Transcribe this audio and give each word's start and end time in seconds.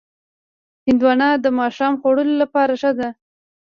هندوانه 0.85 1.27
د 1.43 1.45
ماښام 1.59 1.93
خوړلو 2.01 2.35
لپاره 2.43 2.73
ښه 2.81 2.91
ده. 2.99 3.09